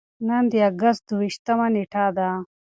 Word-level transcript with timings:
نن 0.27 0.43
د 0.51 0.53
اګست 0.69 1.01
دوه 1.07 1.17
ویشتمه 1.21 1.67
نېټه 1.73 2.05
ده. 2.17 2.29